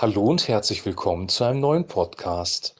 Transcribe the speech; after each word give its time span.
Hallo 0.00 0.22
und 0.22 0.48
herzlich 0.48 0.86
willkommen 0.86 1.28
zu 1.28 1.44
einem 1.44 1.60
neuen 1.60 1.86
Podcast. 1.86 2.74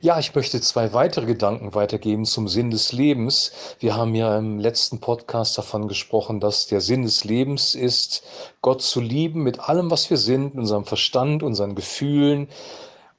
Ja, 0.00 0.18
ich 0.18 0.34
möchte 0.34 0.60
zwei 0.60 0.92
weitere 0.92 1.26
Gedanken 1.26 1.76
weitergeben 1.76 2.24
zum 2.24 2.48
Sinn 2.48 2.72
des 2.72 2.90
Lebens. 2.90 3.52
Wir 3.78 3.94
haben 3.94 4.16
ja 4.16 4.36
im 4.36 4.58
letzten 4.58 4.98
Podcast 4.98 5.56
davon 5.56 5.86
gesprochen, 5.86 6.40
dass 6.40 6.66
der 6.66 6.80
Sinn 6.80 7.04
des 7.04 7.22
Lebens 7.22 7.76
ist, 7.76 8.24
Gott 8.62 8.82
zu 8.82 9.00
lieben 9.00 9.44
mit 9.44 9.60
allem, 9.60 9.92
was 9.92 10.10
wir 10.10 10.16
sind, 10.16 10.56
unserem 10.56 10.86
Verstand, 10.86 11.44
unseren 11.44 11.76
Gefühlen, 11.76 12.48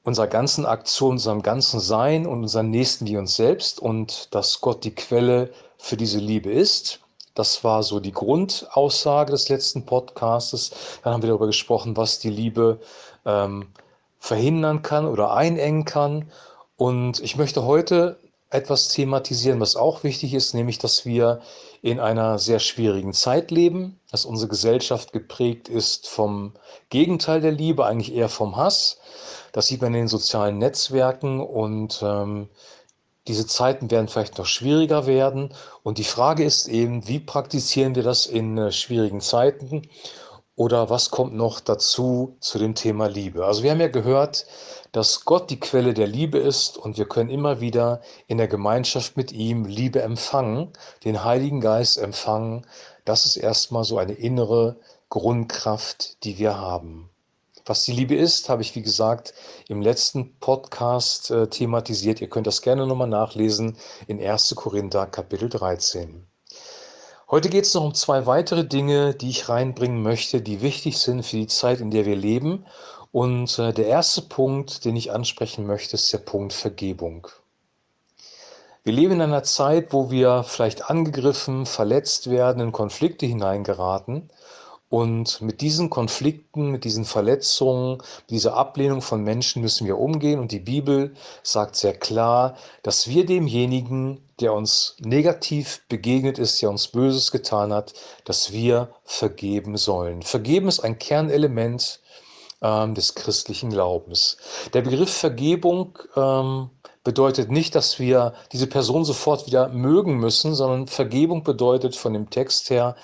unserer 0.04 0.26
ganzen 0.26 0.66
Aktion, 0.66 1.12
unserem 1.12 1.40
ganzen 1.40 1.80
Sein 1.80 2.26
und 2.26 2.42
unseren 2.42 2.68
Nächsten 2.68 3.06
wie 3.06 3.16
uns 3.16 3.34
selbst 3.34 3.80
und 3.80 4.34
dass 4.34 4.60
Gott 4.60 4.84
die 4.84 4.94
Quelle 4.94 5.50
für 5.78 5.96
diese 5.96 6.18
Liebe 6.18 6.52
ist. 6.52 7.00
Das 7.34 7.64
war 7.64 7.82
so 7.82 8.00
die 8.00 8.12
Grundaussage 8.12 9.32
des 9.32 9.48
letzten 9.48 9.86
Podcastes. 9.86 10.70
Dann 11.02 11.14
haben 11.14 11.22
wir 11.22 11.28
darüber 11.28 11.46
gesprochen, 11.46 11.96
was 11.96 12.18
die 12.18 12.30
Liebe 12.30 12.80
ähm, 13.24 13.68
verhindern 14.18 14.82
kann 14.82 15.06
oder 15.06 15.32
einengen 15.32 15.84
kann. 15.84 16.30
Und 16.76 17.20
ich 17.20 17.36
möchte 17.36 17.64
heute 17.64 18.18
etwas 18.50 18.88
thematisieren, 18.88 19.60
was 19.60 19.76
auch 19.76 20.04
wichtig 20.04 20.34
ist, 20.34 20.52
nämlich, 20.52 20.78
dass 20.78 21.06
wir 21.06 21.40
in 21.80 21.98
einer 21.98 22.38
sehr 22.38 22.58
schwierigen 22.58 23.14
Zeit 23.14 23.50
leben, 23.50 23.98
dass 24.10 24.26
unsere 24.26 24.48
Gesellschaft 24.48 25.12
geprägt 25.12 25.68
ist 25.68 26.06
vom 26.06 26.52
Gegenteil 26.90 27.40
der 27.40 27.52
Liebe, 27.52 27.86
eigentlich 27.86 28.14
eher 28.14 28.28
vom 28.28 28.56
Hass. 28.56 29.00
Das 29.52 29.66
sieht 29.66 29.80
man 29.80 29.94
in 29.94 30.00
den 30.00 30.08
sozialen 30.08 30.58
Netzwerken 30.58 31.40
und 31.40 32.00
ähm, 32.02 32.48
diese 33.28 33.46
Zeiten 33.46 33.90
werden 33.90 34.08
vielleicht 34.08 34.38
noch 34.38 34.46
schwieriger 34.46 35.06
werden. 35.06 35.54
Und 35.82 35.98
die 35.98 36.04
Frage 36.04 36.44
ist 36.44 36.66
eben, 36.66 37.06
wie 37.06 37.20
praktizieren 37.20 37.94
wir 37.94 38.02
das 38.02 38.26
in 38.26 38.58
äh, 38.58 38.72
schwierigen 38.72 39.20
Zeiten? 39.20 39.82
Oder 40.54 40.90
was 40.90 41.10
kommt 41.10 41.34
noch 41.34 41.60
dazu 41.60 42.36
zu 42.40 42.58
dem 42.58 42.74
Thema 42.74 43.06
Liebe? 43.06 43.46
Also 43.46 43.62
wir 43.62 43.70
haben 43.70 43.80
ja 43.80 43.88
gehört, 43.88 44.46
dass 44.92 45.24
Gott 45.24 45.48
die 45.50 45.58
Quelle 45.58 45.94
der 45.94 46.06
Liebe 46.06 46.38
ist 46.38 46.76
und 46.76 46.98
wir 46.98 47.08
können 47.08 47.30
immer 47.30 47.60
wieder 47.60 48.02
in 48.26 48.36
der 48.36 48.48
Gemeinschaft 48.48 49.16
mit 49.16 49.32
ihm 49.32 49.64
Liebe 49.64 50.02
empfangen, 50.02 50.72
den 51.04 51.24
Heiligen 51.24 51.60
Geist 51.60 51.96
empfangen. 51.96 52.66
Das 53.06 53.24
ist 53.24 53.36
erstmal 53.36 53.84
so 53.84 53.98
eine 53.98 54.12
innere 54.12 54.76
Grundkraft, 55.08 56.22
die 56.24 56.38
wir 56.38 56.58
haben. 56.58 57.11
Was 57.64 57.84
die 57.84 57.92
Liebe 57.92 58.16
ist, 58.16 58.48
habe 58.48 58.62
ich, 58.62 58.74
wie 58.74 58.82
gesagt, 58.82 59.34
im 59.68 59.82
letzten 59.82 60.36
Podcast 60.40 61.30
äh, 61.30 61.46
thematisiert. 61.46 62.20
Ihr 62.20 62.28
könnt 62.28 62.48
das 62.48 62.60
gerne 62.60 62.88
nochmal 62.88 63.08
nachlesen 63.08 63.76
in 64.08 64.20
1. 64.20 64.56
Korinther 64.56 65.06
Kapitel 65.06 65.48
13. 65.48 66.26
Heute 67.30 67.48
geht 67.48 67.64
es 67.64 67.74
noch 67.74 67.84
um 67.84 67.94
zwei 67.94 68.26
weitere 68.26 68.66
Dinge, 68.66 69.14
die 69.14 69.30
ich 69.30 69.48
reinbringen 69.48 70.02
möchte, 70.02 70.42
die 70.42 70.60
wichtig 70.60 70.98
sind 70.98 71.24
für 71.24 71.36
die 71.36 71.46
Zeit, 71.46 71.80
in 71.80 71.92
der 71.92 72.04
wir 72.04 72.16
leben. 72.16 72.66
Und 73.12 73.58
äh, 73.60 73.72
der 73.72 73.86
erste 73.86 74.22
Punkt, 74.22 74.84
den 74.84 74.96
ich 74.96 75.12
ansprechen 75.12 75.64
möchte, 75.64 75.94
ist 75.94 76.12
der 76.12 76.18
Punkt 76.18 76.52
Vergebung. 76.52 77.28
Wir 78.82 78.92
leben 78.92 79.14
in 79.14 79.22
einer 79.22 79.44
Zeit, 79.44 79.92
wo 79.92 80.10
wir 80.10 80.42
vielleicht 80.42 80.90
angegriffen, 80.90 81.66
verletzt 81.66 82.28
werden, 82.28 82.60
in 82.60 82.72
Konflikte 82.72 83.26
hineingeraten. 83.26 84.30
Und 84.92 85.40
mit 85.40 85.62
diesen 85.62 85.88
Konflikten, 85.88 86.70
mit 86.70 86.84
diesen 86.84 87.06
Verletzungen, 87.06 87.92
mit 87.92 88.30
dieser 88.30 88.58
Ablehnung 88.58 89.00
von 89.00 89.24
Menschen 89.24 89.62
müssen 89.62 89.86
wir 89.86 89.96
umgehen. 89.96 90.38
Und 90.38 90.52
die 90.52 90.60
Bibel 90.60 91.14
sagt 91.42 91.76
sehr 91.76 91.94
klar, 91.94 92.58
dass 92.82 93.08
wir 93.08 93.24
demjenigen, 93.24 94.20
der 94.38 94.52
uns 94.52 94.96
negativ 95.00 95.80
begegnet 95.88 96.38
ist, 96.38 96.60
der 96.60 96.68
uns 96.68 96.88
Böses 96.88 97.30
getan 97.30 97.72
hat, 97.72 97.94
dass 98.26 98.52
wir 98.52 98.90
vergeben 99.04 99.78
sollen. 99.78 100.20
Vergeben 100.20 100.68
ist 100.68 100.80
ein 100.80 100.98
Kernelement 100.98 102.00
ähm, 102.60 102.94
des 102.94 103.14
christlichen 103.14 103.70
Glaubens. 103.70 104.36
Der 104.74 104.82
Begriff 104.82 105.10
Vergebung 105.10 105.98
ähm, 106.16 106.68
bedeutet 107.02 107.50
nicht, 107.50 107.74
dass 107.74 107.98
wir 107.98 108.34
diese 108.52 108.66
Person 108.66 109.06
sofort 109.06 109.46
wieder 109.46 109.68
mögen 109.68 110.18
müssen, 110.18 110.54
sondern 110.54 110.86
Vergebung 110.86 111.44
bedeutet 111.44 111.96
von 111.96 112.12
dem 112.12 112.28
Text 112.28 112.68
her, 112.68 112.94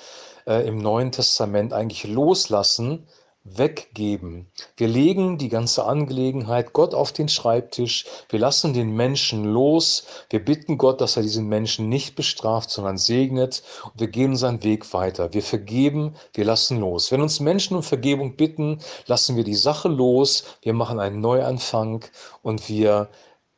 äh, 0.49 0.67
im 0.67 0.79
Neuen 0.79 1.13
Testament 1.13 1.73
eigentlich 1.73 2.05
loslassen, 2.05 3.07
weggeben. 3.45 4.51
Wir 4.77 4.89
legen 4.89 5.39
die 5.39 5.49
ganze 5.49 5.85
Angelegenheit 5.85 6.73
Gott 6.73 6.95
auf 6.95 7.13
den 7.13 7.29
Schreibtisch. 7.29 8.05
Wir 8.29 8.39
lassen 8.39 8.75
den 8.75 8.95
Menschen 8.95 9.45
los. 9.45 10.05
Wir 10.29 10.45
bitten 10.45 10.77
Gott, 10.77 11.01
dass 11.01 11.17
er 11.17 11.23
diesen 11.23 11.49
Menschen 11.49 11.89
nicht 11.89 12.15
bestraft, 12.15 12.71
sondern 12.71 12.99
segnet. 12.99 13.63
Und 13.85 14.01
wir 14.01 14.09
gehen 14.09 14.37
seinen 14.37 14.63
Weg 14.65 14.93
weiter. 14.93 15.33
Wir 15.33 15.43
vergeben, 15.43 16.15
wir 16.35 16.45
lassen 16.45 16.81
los. 16.81 17.11
Wenn 17.13 17.23
uns 17.23 17.41
Menschen 17.41 17.77
um 17.77 17.83
Vergebung 17.83 18.37
bitten, 18.37 18.81
lassen 19.07 19.37
wir 19.37 19.45
die 19.45 19.55
Sache 19.55 19.89
los. 19.89 20.45
Wir 20.63 20.75
machen 20.75 21.01
einen 21.01 21.21
Neuanfang 21.21 22.05
und 22.43 22.69
wir 22.69 23.09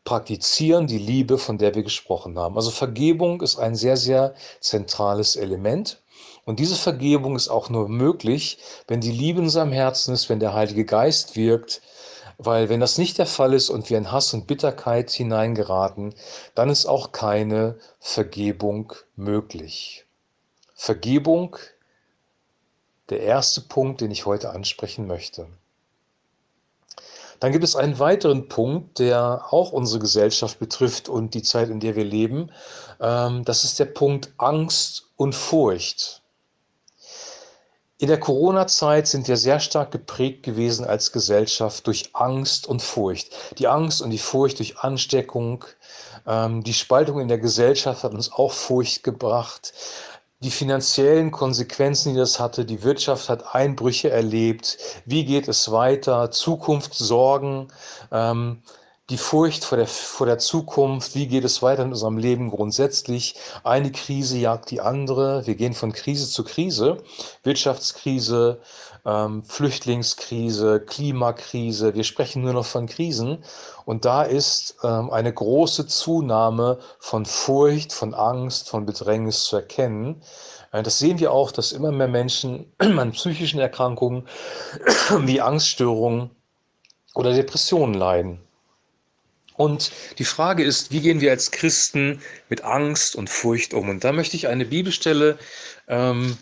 praktizieren 0.04 0.86
die 0.86 0.98
Liebe, 0.98 1.38
von 1.38 1.58
der 1.58 1.74
wir 1.74 1.82
gesprochen 1.82 2.38
haben. 2.38 2.56
Also 2.56 2.70
Vergebung 2.70 3.42
ist 3.42 3.58
ein 3.58 3.74
sehr, 3.74 3.96
sehr 3.96 4.34
zentrales 4.60 5.36
Element. 5.36 6.00
Und 6.50 6.58
diese 6.58 6.74
Vergebung 6.74 7.36
ist 7.36 7.48
auch 7.48 7.70
nur 7.70 7.88
möglich, 7.88 8.58
wenn 8.88 9.00
die 9.00 9.12
Liebe 9.12 9.38
in 9.38 9.48
seinem 9.48 9.70
Herzen 9.70 10.12
ist, 10.12 10.28
wenn 10.28 10.40
der 10.40 10.52
Heilige 10.52 10.84
Geist 10.84 11.36
wirkt. 11.36 11.80
Weil 12.38 12.68
wenn 12.68 12.80
das 12.80 12.98
nicht 12.98 13.18
der 13.18 13.26
Fall 13.26 13.54
ist 13.54 13.70
und 13.70 13.88
wir 13.88 13.96
in 13.96 14.10
Hass 14.10 14.34
und 14.34 14.48
Bitterkeit 14.48 15.12
hineingeraten, 15.12 16.12
dann 16.56 16.68
ist 16.68 16.86
auch 16.86 17.12
keine 17.12 17.78
Vergebung 18.00 18.94
möglich. 19.14 20.06
Vergebung, 20.74 21.56
der 23.10 23.20
erste 23.20 23.60
Punkt, 23.60 24.00
den 24.00 24.10
ich 24.10 24.26
heute 24.26 24.50
ansprechen 24.50 25.06
möchte. 25.06 25.46
Dann 27.38 27.52
gibt 27.52 27.62
es 27.62 27.76
einen 27.76 28.00
weiteren 28.00 28.48
Punkt, 28.48 28.98
der 28.98 29.46
auch 29.50 29.70
unsere 29.70 30.00
Gesellschaft 30.00 30.58
betrifft 30.58 31.08
und 31.08 31.34
die 31.34 31.42
Zeit, 31.42 31.68
in 31.68 31.78
der 31.78 31.94
wir 31.94 32.04
leben. 32.04 32.50
Ähm, 33.00 33.44
das 33.44 33.62
ist 33.62 33.78
der 33.78 33.84
Punkt 33.84 34.32
Angst 34.36 35.10
und 35.14 35.36
Furcht. 35.36 36.19
In 38.00 38.08
der 38.08 38.18
Corona-Zeit 38.18 39.06
sind 39.06 39.28
wir 39.28 39.36
sehr 39.36 39.60
stark 39.60 39.90
geprägt 39.90 40.42
gewesen 40.42 40.86
als 40.86 41.12
Gesellschaft 41.12 41.86
durch 41.86 42.08
Angst 42.14 42.66
und 42.66 42.80
Furcht. 42.80 43.30
Die 43.58 43.68
Angst 43.68 44.00
und 44.00 44.08
die 44.08 44.16
Furcht 44.16 44.58
durch 44.58 44.78
Ansteckung. 44.78 45.66
Ähm, 46.26 46.64
die 46.64 46.72
Spaltung 46.72 47.20
in 47.20 47.28
der 47.28 47.36
Gesellschaft 47.36 48.02
hat 48.02 48.14
uns 48.14 48.32
auch 48.32 48.52
Furcht 48.52 49.02
gebracht. 49.02 49.74
Die 50.42 50.50
finanziellen 50.50 51.30
Konsequenzen, 51.30 52.14
die 52.14 52.18
das 52.18 52.40
hatte, 52.40 52.64
die 52.64 52.82
Wirtschaft 52.82 53.28
hat 53.28 53.54
Einbrüche 53.54 54.08
erlebt. 54.08 54.78
Wie 55.04 55.26
geht 55.26 55.46
es 55.46 55.70
weiter? 55.70 56.30
Zukunftssorgen. 56.30 57.70
Ähm, 58.10 58.62
die 59.10 59.19
Furcht 59.19 59.65
vor 59.65 59.76
der, 59.76 59.88
vor 59.88 60.26
der 60.26 60.38
Zukunft, 60.38 61.16
wie 61.16 61.26
geht 61.26 61.44
es 61.44 61.62
weiter 61.62 61.82
in 61.82 61.91
unserem 61.91 62.16
Leben 62.16 62.48
grundsätzlich. 62.48 63.34
Eine 63.65 63.91
Krise 63.91 64.38
jagt 64.38 64.71
die 64.71 64.81
andere. 64.81 65.44
Wir 65.47 65.56
gehen 65.56 65.75
von 65.75 65.93
Krise 65.93 66.31
zu 66.31 66.44
Krise. 66.44 66.98
Wirtschaftskrise, 67.43 68.60
ähm, 69.04 69.43
Flüchtlingskrise, 69.43 70.81
Klimakrise. 70.81 71.94
Wir 71.97 72.04
sprechen 72.04 72.43
nur 72.43 72.53
noch 72.53 72.66
von 72.66 72.87
Krisen. 72.87 73.43
Und 73.84 74.04
da 74.04 74.22
ist 74.22 74.76
ähm, 74.84 75.10
eine 75.10 75.32
große 75.32 75.88
Zunahme 75.88 76.78
von 77.00 77.27
Furcht, 77.27 77.92
von 77.92 78.15
Angst, 78.15 78.69
von 78.69 78.87
Bedrängnis 78.87 79.42
zu 79.42 79.56
erkennen. 79.56 80.22
Äh, 80.71 80.84
das 80.84 81.00
sehen 81.00 81.19
wir 81.19 81.32
auch, 81.32 81.50
dass 81.50 81.72
immer 81.72 81.91
mehr 81.91 82.09
Menschen 82.09 82.72
an 82.78 83.10
psychischen 83.10 83.59
Erkrankungen 83.59 84.28
wie 85.22 85.41
Angststörungen 85.41 86.31
oder 87.16 87.32
Depressionen 87.32 87.94
leiden. 87.94 88.41
Und 89.60 89.93
die 90.16 90.25
Frage 90.25 90.65
ist, 90.65 90.91
wie 90.91 91.00
gehen 91.00 91.21
wir 91.21 91.32
als 91.32 91.50
Christen 91.50 92.22
mit 92.48 92.65
Angst 92.65 93.15
und 93.15 93.28
Furcht 93.28 93.75
um? 93.75 93.91
Und 93.91 94.04
da 94.04 94.10
möchte 94.10 94.34
ich 94.34 94.48
eine 94.48 94.65
Bibelstelle 94.65 95.38
ähm, 95.87 96.38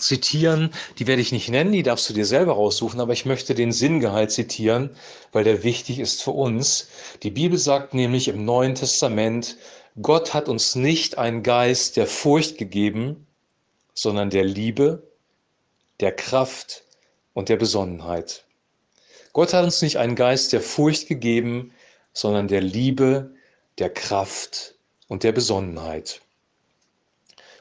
zitieren, 0.00 0.72
die 0.98 1.06
werde 1.06 1.22
ich 1.22 1.30
nicht 1.30 1.48
nennen, 1.48 1.70
die 1.70 1.84
darfst 1.84 2.10
du 2.10 2.12
dir 2.12 2.26
selber 2.26 2.54
raussuchen, 2.54 2.98
aber 2.98 3.12
ich 3.12 3.24
möchte 3.24 3.54
den 3.54 3.70
Sinngehalt 3.70 4.32
zitieren, 4.32 4.90
weil 5.30 5.44
der 5.44 5.62
wichtig 5.62 6.00
ist 6.00 6.24
für 6.24 6.32
uns. 6.32 6.88
Die 7.22 7.30
Bibel 7.30 7.56
sagt 7.56 7.94
nämlich 7.94 8.26
im 8.26 8.44
Neuen 8.44 8.74
Testament, 8.74 9.56
Gott 10.02 10.34
hat 10.34 10.48
uns 10.48 10.74
nicht 10.74 11.18
einen 11.18 11.44
Geist 11.44 11.96
der 11.96 12.08
Furcht 12.08 12.58
gegeben, 12.58 13.28
sondern 13.94 14.30
der 14.30 14.42
Liebe, 14.42 15.04
der 16.00 16.10
Kraft 16.10 16.82
und 17.32 17.48
der 17.48 17.58
Besonnenheit. 17.58 18.44
Gott 19.32 19.52
hat 19.52 19.62
uns 19.62 19.82
nicht 19.82 19.98
einen 19.98 20.16
Geist 20.16 20.52
der 20.52 20.62
Furcht 20.62 21.06
gegeben, 21.06 21.70
sondern 22.14 22.48
der 22.48 22.62
Liebe, 22.62 23.34
der 23.78 23.90
Kraft 23.90 24.76
und 25.08 25.22
der 25.22 25.32
Besonnenheit. 25.32 26.22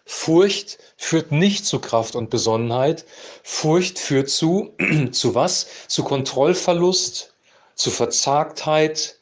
Furcht 0.06 0.78
führt 0.98 1.32
nicht 1.32 1.66
zu 1.66 1.80
Kraft 1.80 2.16
und 2.16 2.30
Besonnenheit. 2.30 3.06
Furcht 3.44 4.00
führt 4.00 4.30
zu, 4.30 4.74
zu 5.12 5.36
was? 5.36 5.68
Zu 5.88 6.04
Kontrollverlust, 6.04 7.34
zu 7.76 7.90
Verzagtheit, 7.90 9.18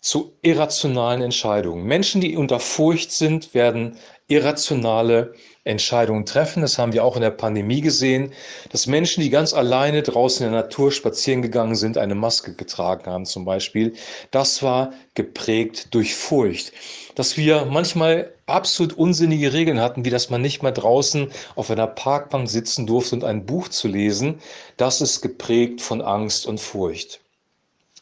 zu 0.00 0.36
irrationalen 0.42 1.22
Entscheidungen. 1.22 1.84
Menschen, 1.84 2.20
die 2.20 2.36
unter 2.36 2.58
Furcht 2.58 3.12
sind, 3.12 3.54
werden 3.54 3.98
irrationale 4.32 5.34
Entscheidungen 5.64 6.26
treffen. 6.26 6.62
Das 6.62 6.78
haben 6.78 6.92
wir 6.92 7.04
auch 7.04 7.16
in 7.16 7.22
der 7.22 7.30
Pandemie 7.30 7.80
gesehen, 7.80 8.32
dass 8.70 8.86
Menschen, 8.86 9.22
die 9.22 9.30
ganz 9.30 9.52
alleine 9.52 10.02
draußen 10.02 10.44
in 10.44 10.52
der 10.52 10.62
Natur 10.62 10.90
spazieren 10.90 11.42
gegangen 11.42 11.76
sind, 11.76 11.98
eine 11.98 12.14
Maske 12.14 12.54
getragen 12.54 13.06
haben 13.06 13.26
zum 13.26 13.44
Beispiel. 13.44 13.92
Das 14.30 14.62
war 14.62 14.92
geprägt 15.14 15.94
durch 15.94 16.14
Furcht. 16.14 16.72
Dass 17.14 17.36
wir 17.36 17.66
manchmal 17.66 18.32
absolut 18.46 18.94
unsinnige 18.94 19.52
Regeln 19.52 19.80
hatten, 19.80 20.04
wie 20.04 20.10
dass 20.10 20.30
man 20.30 20.42
nicht 20.42 20.62
mal 20.62 20.72
draußen 20.72 21.30
auf 21.54 21.70
einer 21.70 21.86
Parkbank 21.86 22.48
sitzen 22.48 22.86
durfte 22.86 23.14
und 23.14 23.24
ein 23.24 23.46
Buch 23.46 23.68
zu 23.68 23.86
lesen, 23.86 24.40
das 24.78 25.00
ist 25.00 25.20
geprägt 25.20 25.80
von 25.80 26.00
Angst 26.00 26.46
und 26.46 26.58
Furcht. 26.58 27.20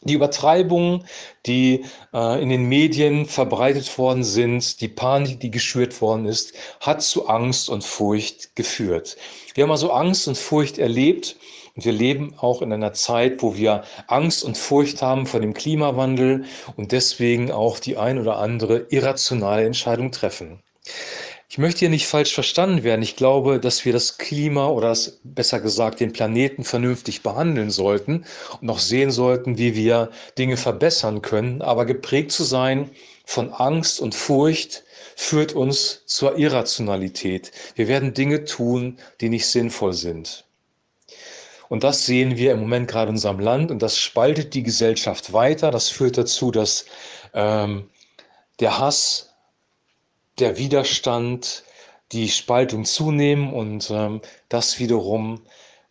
Die 0.03 0.13
Übertreibungen, 0.13 1.05
die 1.45 1.85
äh, 2.13 2.41
in 2.41 2.49
den 2.49 2.63
Medien 2.65 3.27
verbreitet 3.27 3.97
worden 3.99 4.23
sind, 4.23 4.81
die 4.81 4.87
Panik, 4.87 5.39
die 5.39 5.51
geschürt 5.51 6.01
worden 6.01 6.25
ist, 6.25 6.53
hat 6.79 7.03
zu 7.03 7.27
Angst 7.27 7.69
und 7.69 7.83
Furcht 7.83 8.55
geführt. 8.55 9.15
Wir 9.53 9.63
haben 9.63 9.71
also 9.71 9.91
Angst 9.91 10.27
und 10.27 10.37
Furcht 10.37 10.79
erlebt 10.79 11.35
und 11.75 11.85
wir 11.85 11.91
leben 11.91 12.33
auch 12.37 12.61
in 12.63 12.73
einer 12.73 12.93
Zeit, 12.93 13.43
wo 13.43 13.55
wir 13.55 13.83
Angst 14.07 14.43
und 14.43 14.57
Furcht 14.57 15.03
haben 15.03 15.27
vor 15.27 15.39
dem 15.39 15.53
Klimawandel 15.53 16.45
und 16.75 16.91
deswegen 16.91 17.51
auch 17.51 17.77
die 17.77 17.97
ein 17.97 18.19
oder 18.19 18.37
andere 18.37 18.87
irrationale 18.89 19.65
Entscheidung 19.65 20.11
treffen. 20.11 20.63
Ich 21.51 21.57
möchte 21.57 21.79
hier 21.79 21.89
nicht 21.89 22.07
falsch 22.07 22.33
verstanden 22.33 22.83
werden. 22.83 23.01
Ich 23.01 23.17
glaube, 23.17 23.59
dass 23.59 23.83
wir 23.83 23.91
das 23.91 24.17
Klima 24.17 24.69
oder 24.69 24.87
das, 24.87 25.19
besser 25.25 25.59
gesagt 25.59 25.99
den 25.99 26.13
Planeten 26.13 26.63
vernünftig 26.63 27.23
behandeln 27.23 27.71
sollten 27.71 28.23
und 28.61 28.69
auch 28.69 28.79
sehen 28.79 29.11
sollten, 29.11 29.57
wie 29.57 29.75
wir 29.75 30.11
Dinge 30.37 30.55
verbessern 30.55 31.21
können. 31.21 31.61
Aber 31.61 31.85
geprägt 31.85 32.31
zu 32.31 32.45
sein 32.45 32.89
von 33.25 33.51
Angst 33.51 33.99
und 33.99 34.15
Furcht 34.15 34.85
führt 35.17 35.51
uns 35.51 36.03
zur 36.05 36.37
Irrationalität. 36.37 37.51
Wir 37.75 37.89
werden 37.89 38.13
Dinge 38.13 38.45
tun, 38.45 38.97
die 39.19 39.27
nicht 39.27 39.45
sinnvoll 39.45 39.91
sind. 39.91 40.45
Und 41.67 41.83
das 41.83 42.05
sehen 42.05 42.37
wir 42.37 42.53
im 42.53 42.61
Moment 42.61 42.87
gerade 42.87 43.09
in 43.09 43.15
unserem 43.15 43.39
Land 43.41 43.71
und 43.71 43.81
das 43.81 43.97
spaltet 43.97 44.53
die 44.53 44.63
Gesellschaft 44.63 45.33
weiter. 45.33 45.69
Das 45.69 45.89
führt 45.89 46.17
dazu, 46.17 46.49
dass 46.49 46.85
ähm, 47.33 47.89
der 48.61 48.79
Hass 48.79 49.30
der 50.41 50.57
Widerstand, 50.57 51.63
die 52.11 52.29
Spaltung 52.29 52.83
zunehmen 52.83 53.53
und 53.53 53.89
ähm, 53.91 54.21
das 54.49 54.79
wiederum 54.79 55.41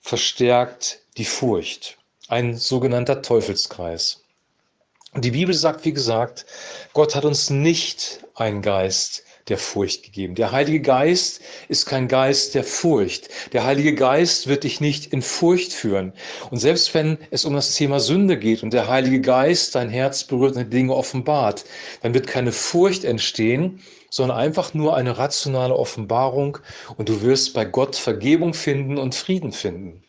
verstärkt 0.01 1.01
die 1.17 1.25
Furcht. 1.25 1.97
Ein 2.29 2.57
sogenannter 2.57 3.23
Teufelskreis. 3.23 4.23
Die 5.17 5.33
Bibel 5.33 5.55
sagt, 5.55 5.85
wie 5.85 5.93
gesagt, 5.93 6.47
Gott 6.93 7.15
hat 7.15 7.25
uns 7.25 7.51
nicht 7.51 8.25
einen 8.35 8.63
Geist 8.63 9.25
der 9.49 9.59
Furcht 9.59 10.03
gegeben. 10.05 10.35
Der 10.35 10.53
Heilige 10.53 10.81
Geist 10.81 11.41
ist 11.69 11.87
kein 11.87 12.09
Geist 12.09 12.55
der 12.55 12.65
Furcht. 12.65 13.29
Der 13.53 13.65
Heilige 13.65 13.95
Geist 13.95 14.47
wird 14.47 14.65
dich 14.65 14.81
nicht 14.81 15.13
in 15.13 15.23
Furcht 15.23 15.73
führen. 15.73 16.13
Und 16.51 16.59
selbst 16.59 16.95
wenn 16.95 17.19
es 17.31 17.45
um 17.45 17.55
das 17.55 17.75
Thema 17.75 18.01
Sünde 18.01 18.39
geht 18.39 18.63
und 18.63 18.73
der 18.73 18.89
Heilige 18.89 19.21
Geist 19.21 19.75
dein 19.75 19.91
Herz 19.91 20.25
berührt 20.25 20.57
und 20.57 20.73
Dinge 20.73 20.95
offenbart, 20.95 21.65
dann 22.03 22.15
wird 22.15 22.27
keine 22.27 22.53
Furcht 22.53 23.05
entstehen, 23.05 23.81
sondern 24.11 24.39
einfach 24.39 24.75
nur 24.75 24.97
eine 24.97 25.19
rationale 25.19 25.75
Offenbarung 25.75 26.59
und 26.97 27.09
du 27.09 27.23
wirst 27.23 27.55
bei 27.55 27.65
Gott 27.65 27.97
Vergebung 27.97 28.55
finden 28.55 28.99
und 28.99 29.15
Frieden 29.15 29.53
finden. 29.53 30.03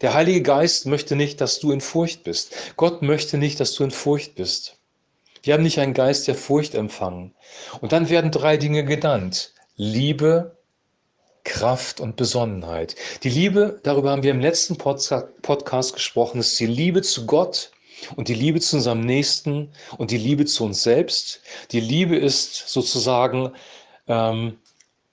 Der 0.00 0.12
Heilige 0.12 0.42
Geist 0.42 0.86
möchte 0.86 1.16
nicht, 1.16 1.40
dass 1.40 1.60
du 1.60 1.72
in 1.72 1.80
Furcht 1.80 2.24
bist. 2.24 2.54
Gott 2.76 3.02
möchte 3.02 3.38
nicht, 3.38 3.60
dass 3.60 3.74
du 3.74 3.84
in 3.84 3.90
Furcht 3.90 4.34
bist. 4.34 4.76
Wir 5.44 5.52
haben 5.52 5.62
nicht 5.62 5.78
einen 5.78 5.92
Geist 5.92 6.26
der 6.26 6.34
Furcht 6.34 6.74
empfangen. 6.74 7.34
Und 7.82 7.92
dann 7.92 8.08
werden 8.08 8.30
drei 8.30 8.56
Dinge 8.56 8.82
genannt. 8.82 9.52
Liebe, 9.76 10.56
Kraft 11.44 12.00
und 12.00 12.16
Besonnenheit. 12.16 12.96
Die 13.24 13.28
Liebe, 13.28 13.78
darüber 13.82 14.10
haben 14.10 14.22
wir 14.22 14.30
im 14.30 14.40
letzten 14.40 14.78
Podcast 14.78 15.94
gesprochen, 15.94 16.40
ist 16.40 16.58
die 16.58 16.66
Liebe 16.66 17.02
zu 17.02 17.26
Gott 17.26 17.72
und 18.16 18.28
die 18.28 18.34
Liebe 18.34 18.58
zu 18.58 18.76
unserem 18.76 19.02
Nächsten 19.02 19.70
und 19.98 20.10
die 20.10 20.16
Liebe 20.16 20.46
zu 20.46 20.64
uns 20.64 20.82
selbst. 20.82 21.42
Die 21.72 21.80
Liebe 21.80 22.16
ist 22.16 22.70
sozusagen 22.70 23.52
ähm, 24.08 24.56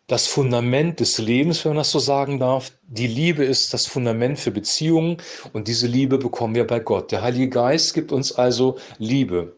das 0.08 0.28
Fundament 0.28 1.02
des 1.02 1.18
Lebens, 1.18 1.66
wenn 1.66 1.72
man 1.72 1.80
das 1.80 1.92
so 1.92 2.00
sagen 2.00 2.40
darf. 2.40 2.72
Die 2.88 3.08
Liebe 3.08 3.44
ist 3.44 3.74
das 3.74 3.86
Fundament 3.86 4.40
für 4.40 4.52
Beziehungen 4.52 5.18
und 5.52 5.68
diese 5.68 5.88
Liebe 5.88 6.18
bekommen 6.18 6.56
wir 6.56 6.66
bei 6.66 6.80
Gott. 6.80 7.12
Der 7.12 7.22
Heilige 7.22 7.50
Geist 7.50 7.94
gibt 7.94 8.14
uns 8.14 8.32
also 8.32 8.78
Liebe. 8.98 9.58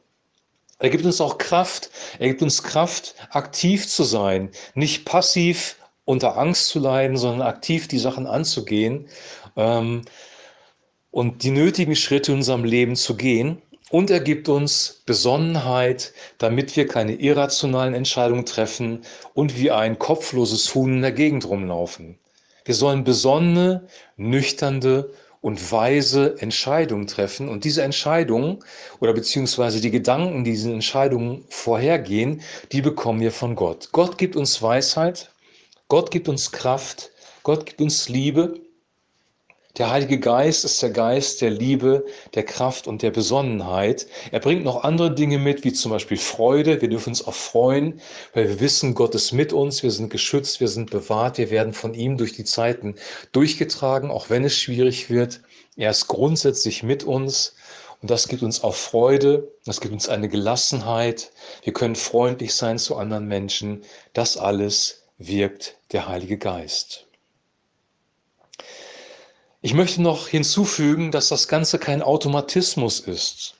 Er 0.79 0.89
gibt 0.89 1.05
uns 1.05 1.21
auch 1.21 1.37
Kraft. 1.37 1.89
Er 2.19 2.27
gibt 2.27 2.41
uns 2.41 2.63
Kraft, 2.63 3.15
aktiv 3.29 3.87
zu 3.87 4.03
sein, 4.03 4.51
nicht 4.75 5.05
passiv 5.05 5.77
unter 6.05 6.37
Angst 6.37 6.67
zu 6.67 6.79
leiden, 6.79 7.17
sondern 7.17 7.47
aktiv 7.47 7.87
die 7.87 7.99
Sachen 7.99 8.27
anzugehen. 8.27 9.07
Ähm, 9.55 10.01
und 11.11 11.43
die 11.43 11.51
nötigen 11.51 11.95
Schritte 11.95 12.31
in 12.31 12.39
unserem 12.39 12.63
Leben 12.63 12.95
zu 12.95 13.15
gehen. 13.15 13.61
Und 13.91 14.09
er 14.09 14.19
gibt 14.19 14.49
uns 14.49 15.03
Besonnenheit, 15.05 16.13
damit 16.39 16.75
wir 16.75 16.87
keine 16.87 17.13
irrationalen 17.13 17.93
Entscheidungen 17.93 18.45
treffen 18.45 19.01
und 19.35 19.59
wie 19.59 19.69
ein 19.69 19.99
kopfloses 19.99 20.73
Huhn 20.73 20.95
in 20.95 21.01
der 21.03 21.11
Gegend 21.11 21.47
rumlaufen. 21.47 22.17
Wir 22.65 22.73
sollen 22.73 23.03
besonnene, 23.03 23.87
nüchternde 24.17 25.13
und 25.43 25.73
weise 25.73 26.37
Entscheidungen 26.39 27.05
treffen. 27.05 27.49
Und 27.49 27.65
diese 27.65 27.83
Entscheidungen 27.83 28.63
oder 29.01 29.13
beziehungsweise 29.13 29.81
die 29.81 29.91
Gedanken, 29.91 30.45
die 30.45 30.51
diesen 30.51 30.73
Entscheidungen 30.73 31.43
vorhergehen, 31.49 32.41
die 32.71 32.81
bekommen 32.81 33.19
wir 33.19 33.33
von 33.33 33.55
Gott. 33.55 33.89
Gott 33.91 34.17
gibt 34.17 34.37
uns 34.37 34.61
Weisheit, 34.61 35.31
Gott 35.89 36.11
gibt 36.11 36.29
uns 36.29 36.53
Kraft, 36.53 37.11
Gott 37.43 37.65
gibt 37.65 37.81
uns 37.81 38.07
Liebe 38.07 38.61
der 39.77 39.89
Heilige 39.89 40.19
Geist 40.19 40.65
ist 40.65 40.83
der 40.83 40.91
Geist 40.91 41.41
der 41.41 41.49
Liebe, 41.49 42.05
der 42.35 42.43
Kraft 42.43 42.85
und 42.85 43.01
der 43.01 43.09
Besonnenheit. 43.09 44.05
Er 44.31 44.39
bringt 44.39 44.63
noch 44.63 44.83
andere 44.83 45.15
Dinge 45.15 45.39
mit, 45.39 45.63
wie 45.63 45.73
zum 45.73 45.91
Beispiel 45.91 46.17
Freude. 46.17 46.79
Wir 46.79 46.89
dürfen 46.89 47.09
uns 47.09 47.25
auch 47.25 47.33
freuen, 47.33 47.99
weil 48.35 48.47
wir 48.49 48.59
wissen, 48.59 48.93
Gott 48.93 49.15
ist 49.15 49.31
mit 49.31 49.51
uns, 49.51 49.81
wir 49.81 49.89
sind 49.89 50.11
geschützt, 50.11 50.59
wir 50.59 50.67
sind 50.67 50.91
bewahrt, 50.91 51.39
wir 51.39 51.49
werden 51.49 51.73
von 51.73 51.95
ihm 51.95 52.17
durch 52.17 52.33
die 52.33 52.43
Zeiten 52.43 52.95
durchgetragen, 53.31 54.11
auch 54.11 54.29
wenn 54.29 54.43
es 54.43 54.55
schwierig 54.55 55.09
wird. 55.09 55.41
Er 55.75 55.89
ist 55.89 56.07
grundsätzlich 56.07 56.83
mit 56.83 57.03
uns 57.03 57.55
und 58.03 58.11
das 58.11 58.27
gibt 58.27 58.43
uns 58.43 58.63
auch 58.63 58.75
Freude, 58.75 59.51
das 59.65 59.81
gibt 59.81 59.93
uns 59.93 60.07
eine 60.07 60.29
Gelassenheit. 60.29 61.31
Wir 61.63 61.73
können 61.73 61.95
freundlich 61.95 62.53
sein 62.53 62.77
zu 62.77 62.95
anderen 62.95 63.27
Menschen. 63.27 63.81
Das 64.13 64.37
alles 64.37 65.05
wirkt 65.17 65.77
der 65.93 66.07
Heilige 66.07 66.37
Geist. 66.37 67.07
Ich 69.65 69.73
möchte 69.73 70.01
noch 70.01 70.27
hinzufügen, 70.27 71.09
dass 71.09 71.29
das 71.29 71.47
Ganze 71.47 71.79
kein 71.79 72.01
Automatismus 72.01 72.99
ist. 72.99 73.55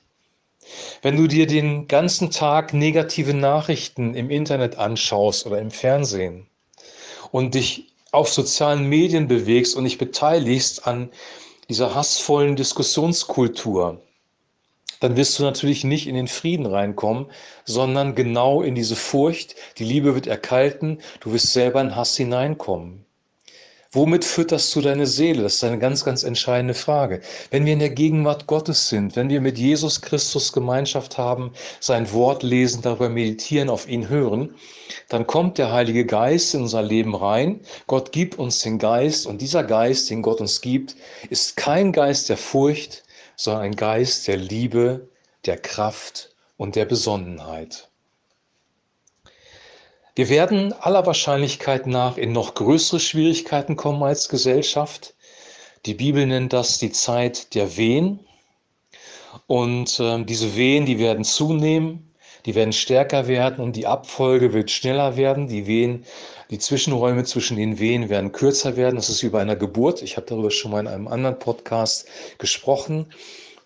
Wenn 1.00 1.16
du 1.16 1.26
dir 1.26 1.46
den 1.46 1.88
ganzen 1.88 2.30
Tag 2.30 2.74
negative 2.74 3.32
Nachrichten 3.32 4.14
im 4.14 4.28
Internet 4.28 4.76
anschaust 4.76 5.46
oder 5.46 5.58
im 5.58 5.70
Fernsehen 5.70 6.46
und 7.32 7.54
dich 7.54 7.94
auf 8.12 8.28
sozialen 8.28 8.86
Medien 8.86 9.28
bewegst 9.28 9.76
und 9.76 9.84
dich 9.84 9.96
beteiligst 9.96 10.86
an 10.86 11.08
dieser 11.70 11.94
hassvollen 11.94 12.54
Diskussionskultur, 12.54 14.02
dann 15.00 15.16
wirst 15.16 15.38
du 15.38 15.42
natürlich 15.42 15.84
nicht 15.84 16.06
in 16.06 16.16
den 16.16 16.28
Frieden 16.28 16.66
reinkommen, 16.66 17.30
sondern 17.64 18.14
genau 18.14 18.60
in 18.60 18.74
diese 18.74 18.96
Furcht. 18.96 19.54
Die 19.78 19.84
Liebe 19.84 20.14
wird 20.14 20.26
erkalten, 20.26 21.00
du 21.20 21.32
wirst 21.32 21.54
selber 21.54 21.80
in 21.80 21.96
Hass 21.96 22.14
hineinkommen. 22.14 23.03
Womit 23.94 24.24
fütterst 24.24 24.74
du 24.74 24.80
deine 24.80 25.06
Seele? 25.06 25.44
Das 25.44 25.54
ist 25.54 25.62
eine 25.62 25.78
ganz, 25.78 26.04
ganz 26.04 26.24
entscheidende 26.24 26.74
Frage. 26.74 27.20
Wenn 27.52 27.64
wir 27.64 27.74
in 27.74 27.78
der 27.78 27.90
Gegenwart 27.90 28.48
Gottes 28.48 28.88
sind, 28.88 29.14
wenn 29.14 29.28
wir 29.28 29.40
mit 29.40 29.56
Jesus 29.56 30.00
Christus 30.00 30.52
Gemeinschaft 30.52 31.16
haben, 31.16 31.52
sein 31.78 32.10
Wort 32.12 32.42
lesen, 32.42 32.82
darüber 32.82 33.08
meditieren, 33.08 33.70
auf 33.70 33.88
ihn 33.88 34.08
hören, 34.08 34.56
dann 35.08 35.28
kommt 35.28 35.58
der 35.58 35.70
Heilige 35.70 36.04
Geist 36.06 36.54
in 36.54 36.62
unser 36.62 36.82
Leben 36.82 37.14
rein. 37.14 37.60
Gott 37.86 38.10
gibt 38.10 38.36
uns 38.36 38.58
den 38.58 38.78
Geist 38.80 39.26
und 39.26 39.40
dieser 39.40 39.62
Geist, 39.62 40.10
den 40.10 40.22
Gott 40.22 40.40
uns 40.40 40.60
gibt, 40.60 40.96
ist 41.30 41.56
kein 41.56 41.92
Geist 41.92 42.28
der 42.28 42.36
Furcht, 42.36 43.04
sondern 43.36 43.62
ein 43.62 43.76
Geist 43.76 44.26
der 44.26 44.38
Liebe, 44.38 45.08
der 45.46 45.56
Kraft 45.56 46.34
und 46.56 46.74
der 46.74 46.84
Besonnenheit. 46.84 47.88
Wir 50.16 50.28
werden 50.28 50.72
aller 50.72 51.06
Wahrscheinlichkeit 51.06 51.88
nach 51.88 52.18
in 52.18 52.30
noch 52.30 52.54
größere 52.54 53.00
Schwierigkeiten 53.00 53.74
kommen 53.74 54.00
als 54.04 54.28
Gesellschaft. 54.28 55.14
Die 55.86 55.94
Bibel 55.94 56.24
nennt 56.24 56.52
das 56.52 56.78
die 56.78 56.92
Zeit 56.92 57.52
der 57.56 57.76
Wehen. 57.76 58.20
Und 59.48 59.98
äh, 59.98 60.24
diese 60.24 60.54
Wehen, 60.54 60.86
die 60.86 61.00
werden 61.00 61.24
zunehmen, 61.24 62.14
die 62.46 62.54
werden 62.54 62.72
stärker 62.72 63.26
werden 63.26 63.64
und 63.64 63.74
die 63.74 63.88
Abfolge 63.88 64.52
wird 64.52 64.70
schneller 64.70 65.16
werden. 65.16 65.48
Die 65.48 65.66
Wehen, 65.66 66.04
die 66.48 66.60
Zwischenräume 66.60 67.24
zwischen 67.24 67.56
den 67.56 67.80
Wehen 67.80 68.08
werden 68.08 68.30
kürzer 68.30 68.76
werden. 68.76 68.94
Das 68.94 69.08
ist 69.08 69.24
wie 69.24 69.30
bei 69.30 69.42
einer 69.42 69.56
Geburt. 69.56 70.00
Ich 70.00 70.16
habe 70.16 70.28
darüber 70.28 70.52
schon 70.52 70.70
mal 70.70 70.78
in 70.80 70.86
einem 70.86 71.08
anderen 71.08 71.40
Podcast 71.40 72.06
gesprochen. 72.38 73.12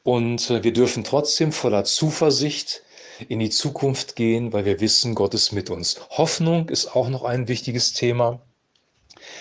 Und 0.02 0.48
äh, 0.48 0.64
wir 0.64 0.72
dürfen 0.72 1.04
trotzdem 1.04 1.52
voller 1.52 1.84
Zuversicht 1.84 2.82
in 3.28 3.38
die 3.38 3.50
Zukunft 3.50 4.16
gehen, 4.16 4.52
weil 4.52 4.64
wir 4.64 4.80
wissen, 4.80 5.14
Gott 5.14 5.34
ist 5.34 5.52
mit 5.52 5.70
uns. 5.70 6.00
Hoffnung 6.10 6.68
ist 6.68 6.94
auch 6.94 7.08
noch 7.08 7.24
ein 7.24 7.48
wichtiges 7.48 7.92
Thema. 7.92 8.40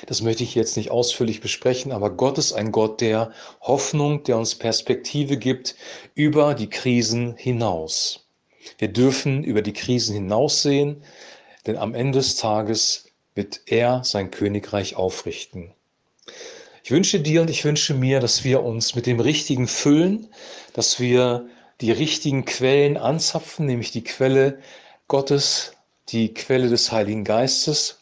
Das 0.08 0.22
möchte 0.22 0.44
ich 0.44 0.56
jetzt 0.56 0.78
nicht 0.78 0.92
ausführlich 0.92 1.42
besprechen, 1.42 1.92
aber 1.92 2.10
Gott 2.10 2.38
ist 2.38 2.54
ein 2.54 2.72
Gott 2.72 3.02
der 3.02 3.32
Hoffnung, 3.62 4.24
der 4.24 4.38
uns 4.38 4.56
Perspektive 4.56 5.38
gibt 5.38 5.76
über 6.16 6.56
die 6.56 6.70
Krisen 6.70 7.36
hinaus. 7.36 8.28
Wir 8.78 8.88
dürfen 8.88 9.44
über 9.44 9.62
die 9.62 9.74
Krisen 9.74 10.16
hinaussehen, 10.16 11.04
denn 11.66 11.78
am 11.78 11.94
Ende 11.94 12.20
des 12.20 12.36
Tages 12.36 13.06
wird 13.36 13.62
er 13.68 14.04
sein 14.04 14.32
Königreich 14.32 14.96
aufrichten. 14.96 15.74
Ich 16.84 16.92
wünsche 16.92 17.20
dir 17.20 17.42
und 17.42 17.50
ich 17.50 17.66
wünsche 17.66 17.94
mir, 17.94 18.20
dass 18.20 18.44
wir 18.44 18.64
uns 18.64 18.96
mit 18.96 19.06
dem 19.06 19.20
Richtigen 19.20 19.68
füllen, 19.68 20.30
dass 20.74 21.00
wir 21.00 21.48
die 21.82 21.92
richtigen 21.92 22.46
Quellen 22.46 22.98
anzapfen, 22.98 23.66
nämlich 23.66 23.92
die 23.92 24.04
Quelle 24.04 24.60
Gottes, 25.08 25.74
die 26.10 26.34
Quelle 26.34 26.70
des 26.70 26.92
Heiligen 26.92 27.24
Geistes 27.24 28.00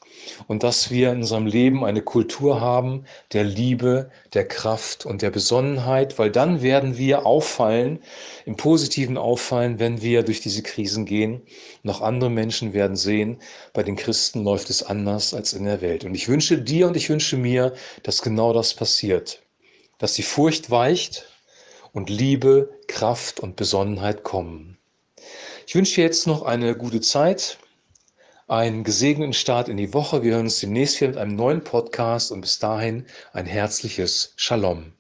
und 0.47 0.63
dass 0.63 0.91
wir 0.91 1.11
in 1.11 1.17
unserem 1.17 1.45
Leben 1.45 1.83
eine 1.83 2.01
Kultur 2.01 2.61
haben 2.61 3.05
der 3.33 3.43
Liebe, 3.43 4.09
der 4.33 4.47
Kraft 4.47 5.05
und 5.05 5.21
der 5.21 5.29
Besonnenheit, 5.29 6.17
weil 6.17 6.31
dann 6.31 6.61
werden 6.61 6.97
wir 6.97 7.25
auffallen, 7.25 7.99
im 8.45 8.55
positiven 8.55 9.17
auffallen, 9.17 9.79
wenn 9.79 10.01
wir 10.01 10.23
durch 10.23 10.41
diese 10.41 10.63
Krisen 10.63 11.05
gehen. 11.05 11.41
Noch 11.83 12.01
andere 12.01 12.29
Menschen 12.29 12.73
werden 12.73 12.95
sehen, 12.95 13.39
bei 13.73 13.83
den 13.83 13.95
Christen 13.95 14.43
läuft 14.43 14.69
es 14.69 14.83
anders 14.83 15.33
als 15.33 15.53
in 15.53 15.65
der 15.65 15.81
Welt. 15.81 16.03
Und 16.05 16.15
ich 16.15 16.27
wünsche 16.27 16.57
dir 16.57 16.87
und 16.87 16.97
ich 16.97 17.09
wünsche 17.09 17.37
mir, 17.37 17.73
dass 18.03 18.21
genau 18.21 18.53
das 18.53 18.73
passiert, 18.73 19.41
dass 19.97 20.13
die 20.13 20.23
Furcht 20.23 20.69
weicht 20.69 21.27
und 21.95 22.09
Liebe, 22.09 22.77
Kraft 22.87 23.39
und 23.39 23.55
Besonnenheit 23.55 24.23
kommen. 24.23 24.77
Ich 25.65 25.75
wünsche 25.75 25.95
dir 25.95 26.03
jetzt 26.03 26.27
noch 26.27 26.43
eine 26.43 26.75
gute 26.75 26.99
Zeit 26.99 27.57
einen 28.47 28.83
gesegneten 28.83 29.33
Start 29.33 29.69
in 29.69 29.77
die 29.77 29.93
Woche. 29.93 30.21
Wir 30.21 30.33
hören 30.33 30.45
uns 30.45 30.59
demnächst 30.59 30.99
wieder 30.99 31.11
mit 31.11 31.17
einem 31.17 31.35
neuen 31.35 31.63
Podcast 31.63 32.31
und 32.31 32.41
bis 32.41 32.59
dahin 32.59 33.07
ein 33.33 33.45
herzliches 33.45 34.33
Shalom. 34.35 34.91